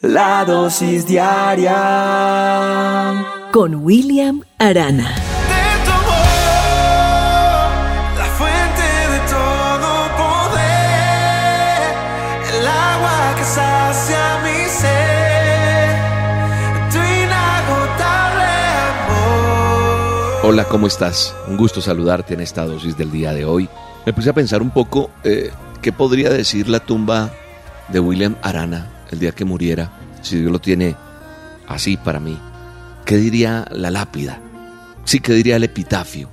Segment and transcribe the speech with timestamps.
[0.00, 1.74] La dosis diaria
[3.50, 5.08] con William Arana.
[5.08, 6.14] de tu amor,
[8.16, 11.82] la fuente de todo poder,
[12.60, 15.98] el agua que sacia mi ser,
[16.92, 18.50] tu inagotable
[19.02, 20.44] amor.
[20.44, 21.34] Hola, ¿cómo estás?
[21.48, 23.68] Un gusto saludarte en esta dosis del día de hoy.
[24.06, 25.50] Me puse a pensar un poco eh,
[25.82, 27.32] qué podría decir la tumba
[27.88, 29.90] de William Arana el día que muriera,
[30.22, 30.96] si Dios lo tiene
[31.66, 32.38] así para mí.
[33.04, 34.40] ¿Qué diría la lápida?
[35.04, 36.28] Sí, ¿qué diría el epitafio?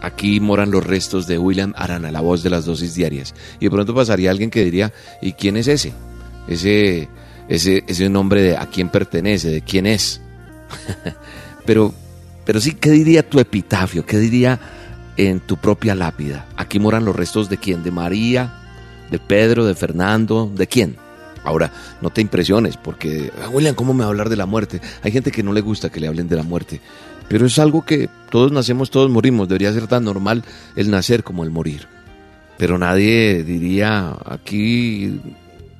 [0.00, 3.34] Aquí moran los restos de William Arana, la voz de las dosis diarias.
[3.60, 5.92] Y de pronto pasaría alguien que diría, ¿y quién es ese?
[6.48, 7.08] Ese,
[7.48, 10.20] ese, ese nombre de a quién pertenece, de quién es.
[11.66, 11.94] pero,
[12.44, 14.04] pero sí, ¿qué diría tu epitafio?
[14.04, 14.58] ¿Qué diría
[15.16, 16.46] en tu propia lápida?
[16.56, 17.84] Aquí moran los restos de quién?
[17.84, 18.52] De María,
[19.08, 20.96] de Pedro, de Fernando, ¿de quién?
[21.44, 24.80] Ahora, no te impresiones, porque, "Ah, William, ¿cómo me va a hablar de la muerte?
[25.02, 26.80] Hay gente que no le gusta que le hablen de la muerte,
[27.28, 29.48] pero es algo que todos nacemos, todos morimos.
[29.48, 30.44] Debería ser tan normal
[30.76, 31.88] el nacer como el morir.
[32.58, 35.20] Pero nadie diría, aquí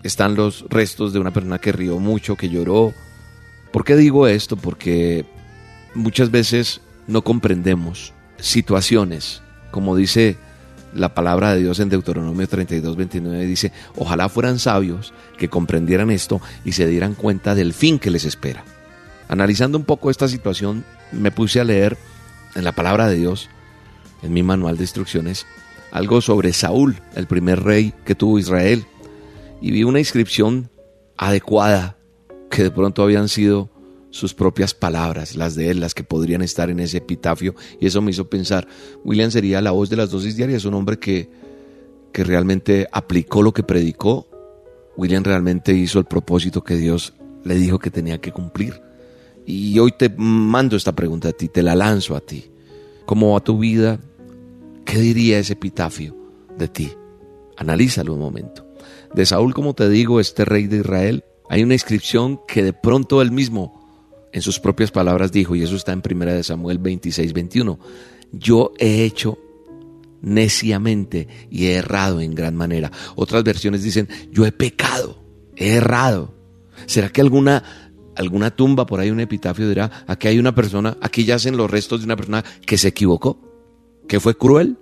[0.02, 2.92] están los restos de una persona que rió mucho, que lloró.
[3.70, 4.56] ¿Por qué digo esto?
[4.56, 5.24] Porque
[5.94, 10.36] muchas veces no comprendemos situaciones, como dice
[10.94, 16.40] la palabra de Dios en Deuteronomio 32, 29, dice, ojalá fueran sabios que comprendieran esto
[16.64, 18.64] y se dieran cuenta del fin que les espera.
[19.28, 21.96] Analizando un poco esta situación, me puse a leer
[22.54, 23.48] en la palabra de Dios,
[24.22, 25.46] en mi manual de instrucciones,
[25.90, 28.84] algo sobre Saúl, el primer rey que tuvo Israel,
[29.60, 30.70] y vi una inscripción
[31.16, 31.96] adecuada
[32.50, 33.70] que de pronto habían sido
[34.12, 38.00] sus propias palabras, las de él, las que podrían estar en ese epitafio, y eso
[38.02, 38.68] me hizo pensar,
[39.04, 41.30] William sería la voz de las dosis diarias, un hombre que,
[42.12, 44.28] que realmente aplicó lo que predicó,
[44.96, 48.82] William realmente hizo el propósito que Dios le dijo que tenía que cumplir.
[49.46, 52.50] Y hoy te mando esta pregunta a ti, te la lanzo a ti.
[53.06, 53.98] ¿Cómo va tu vida?
[54.84, 56.14] ¿Qué diría ese epitafio
[56.58, 56.92] de ti?
[57.56, 58.66] Analízalo un momento.
[59.14, 63.22] De Saúl, como te digo, este rey de Israel, hay una inscripción que de pronto
[63.22, 63.81] él mismo
[64.32, 67.78] en sus propias palabras dijo, y eso está en 1 de Samuel 26, 21,
[68.32, 69.38] yo he hecho
[70.22, 72.90] neciamente y he errado en gran manera.
[73.14, 75.22] Otras versiones dicen, yo he pecado,
[75.56, 76.34] he errado.
[76.86, 77.62] ¿Será que alguna,
[78.16, 82.00] alguna tumba por ahí, un epitafio dirá, aquí hay una persona, aquí yacen los restos
[82.00, 83.38] de una persona que se equivocó,
[84.08, 84.78] que fue cruel?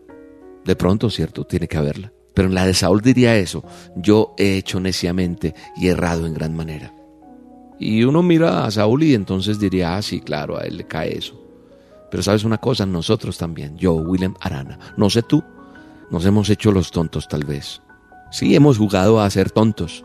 [0.64, 1.44] De pronto, ¿cierto?
[1.44, 2.12] Tiene que haberla.
[2.34, 3.64] Pero en la de Saúl diría eso,
[3.96, 6.94] yo he hecho neciamente y errado en gran manera.
[7.80, 11.16] Y uno mira a Saúl y entonces diría, ah, sí, claro, a él le cae
[11.16, 11.34] eso.
[12.10, 15.42] Pero sabes una cosa, nosotros también, yo, William Arana, no sé tú,
[16.10, 17.80] nos hemos hecho los tontos tal vez.
[18.30, 20.04] Sí, hemos jugado a ser tontos.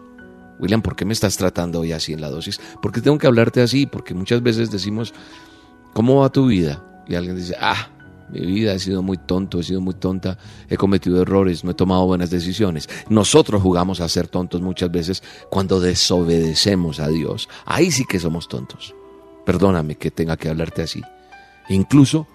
[0.58, 2.62] William, ¿por qué me estás tratando hoy así en la dosis?
[2.81, 3.86] ¿Por qué tengo que hablarte así?
[3.86, 5.13] Porque muchas veces decimos,
[5.94, 6.81] ¿cómo va tu vida?
[7.07, 7.90] Y alguien dice, ah,
[8.35, 10.38] mi vida he sido muy tonto, he sido muy tonta,
[10.69, 12.90] he cometido errores, no he tomado buenas decisiones.
[13.09, 17.50] Nosotros jugamos a ser tontos muchas veces cuando desobedecemos a Dios.
[17.66, 18.95] Ahí sí que somos tontos.
[19.45, 21.01] Perdóname que tenga que hablarte así.
[21.69, 22.28] Incluso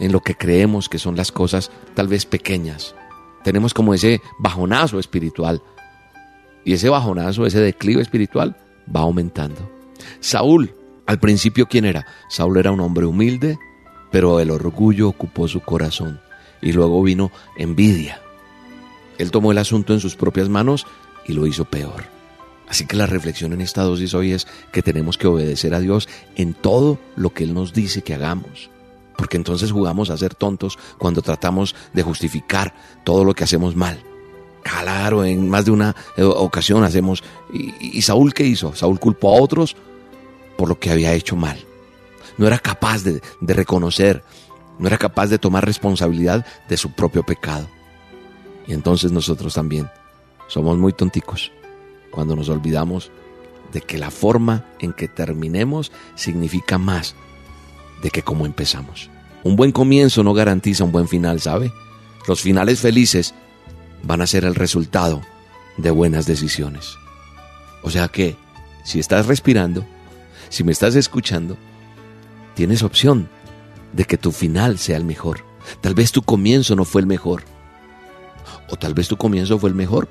[0.00, 2.94] en lo que creemos que son las cosas tal vez pequeñas.
[3.44, 5.62] Tenemos como ese bajonazo espiritual.
[6.64, 8.56] Y ese bajonazo, ese declive espiritual
[8.94, 9.70] va aumentando.
[10.20, 10.74] Saúl,
[11.06, 12.06] al principio, ¿quién era?
[12.28, 13.58] Saúl era un hombre humilde,
[14.12, 16.20] pero el orgullo ocupó su corazón
[16.60, 18.20] y luego vino envidia.
[19.18, 20.86] Él tomó el asunto en sus propias manos
[21.26, 22.04] y lo hizo peor.
[22.68, 26.08] Así que la reflexión en esta dosis hoy es que tenemos que obedecer a Dios
[26.36, 28.70] en todo lo que Él nos dice que hagamos.
[29.16, 32.74] Porque entonces jugamos a ser tontos cuando tratamos de justificar
[33.04, 34.02] todo lo que hacemos mal.
[34.62, 37.22] Claro, en más de una eh, ocasión hacemos...
[37.52, 38.74] ¿Y, y Saúl qué hizo?
[38.74, 39.76] Saúl culpó a otros
[40.56, 41.58] por lo que había hecho mal
[42.38, 44.24] no era capaz de, de, reconocer,
[44.78, 47.68] no era capaz de tomar responsabilidad de su propio pecado.
[48.66, 49.90] Y entonces nosotros también
[50.48, 51.52] somos muy tonticos
[52.10, 53.10] cuando nos olvidamos
[53.72, 57.14] de que la forma en que terminemos significa más
[58.02, 59.10] de que cómo empezamos.
[59.44, 61.72] Un buen comienzo no garantiza un buen final, ¿sabe?
[62.28, 63.34] Los finales felices
[64.02, 65.22] van a ser el resultado
[65.76, 66.96] de buenas decisiones.
[67.82, 68.36] O sea que,
[68.84, 69.84] si estás respirando,
[70.48, 71.56] si me estás escuchando,
[72.54, 73.28] tienes opción
[73.92, 75.44] de que tu final sea el mejor.
[75.80, 77.44] Tal vez tu comienzo no fue el mejor.
[78.70, 80.08] O tal vez tu comienzo fue el mejor,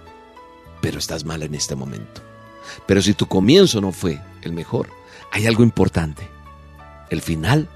[0.81, 2.21] pero estás mal en este momento.
[2.85, 4.89] Pero si tu comienzo no fue el mejor,
[5.31, 6.27] hay algo importante.
[7.09, 7.67] El final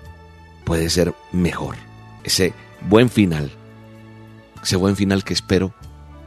[0.63, 1.75] puede ser mejor.
[2.23, 2.53] Ese
[2.87, 3.51] buen final,
[4.63, 5.73] ese buen final que espero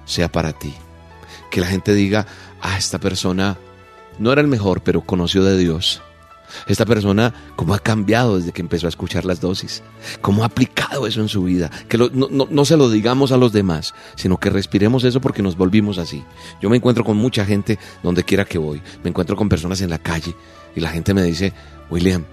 [0.05, 0.75] sea para ti.
[1.51, 2.27] Que la gente diga,
[2.61, 3.57] ah, esta persona
[4.19, 6.03] no era el mejor, pero conoció de Dios.
[6.67, 9.83] Esta persona, cómo ha cambiado desde que empezó a escuchar las dosis,
[10.21, 13.53] cómo ha aplicado eso en su vida, que no, no, se lo digamos a los
[13.53, 16.25] demás, sino que respiremos eso porque nos volvimos así.
[16.61, 19.91] Yo me encuentro con mucha gente donde quiera que voy, me encuentro con personas en
[19.91, 20.35] la calle
[20.75, 21.53] y la gente me dice,
[21.91, 22.25] William,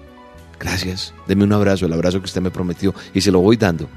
[0.59, 3.87] gracias, deme un abrazo, el abrazo que usted me prometió y se lo voy dando.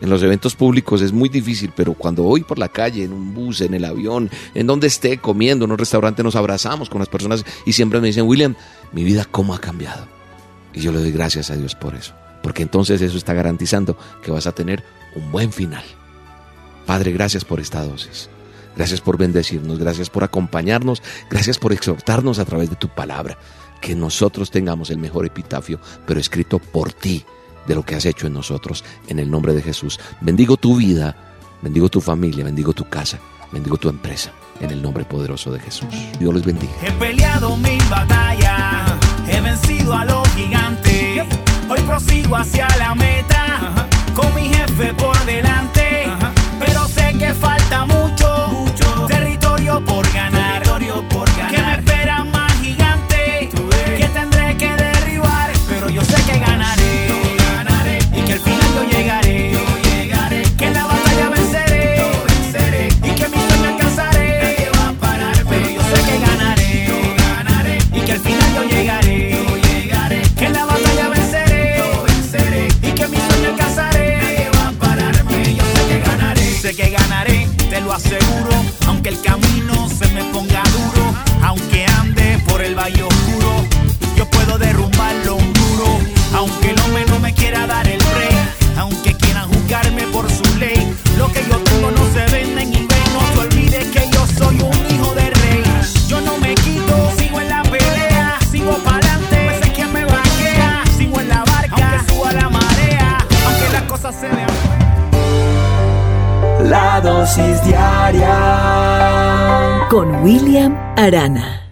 [0.00, 3.34] En los eventos públicos es muy difícil, pero cuando voy por la calle, en un
[3.34, 7.08] bus, en el avión, en donde esté comiendo, en un restaurante, nos abrazamos con las
[7.08, 8.54] personas y siempre me dicen, William,
[8.92, 10.06] mi vida cómo ha cambiado.
[10.72, 14.30] Y yo le doy gracias a Dios por eso, porque entonces eso está garantizando que
[14.30, 14.84] vas a tener
[15.16, 15.84] un buen final.
[16.86, 18.30] Padre, gracias por esta dosis.
[18.76, 23.36] Gracias por bendecirnos, gracias por acompañarnos, gracias por exhortarnos a través de tu palabra.
[23.80, 27.24] Que nosotros tengamos el mejor epitafio, pero escrito por ti
[27.66, 28.84] de lo que has hecho en nosotros.
[29.08, 29.98] En el nombre de Jesús.
[30.20, 31.16] Bendigo tu vida,
[31.62, 33.18] bendigo tu familia, bendigo tu casa,
[33.52, 34.32] bendigo tu empresa.
[34.60, 35.88] En el nombre poderoso de Jesús.
[36.18, 36.72] Dios les bendiga.
[36.82, 38.98] He peleado mi batalla,
[39.30, 41.24] he vencido a los gigantes.
[41.68, 45.77] Hoy prosigo hacia la meta, con mi jefe por delante.
[77.98, 78.50] Aseguro,
[78.86, 79.67] aunque el camino
[109.90, 111.67] con William Arana.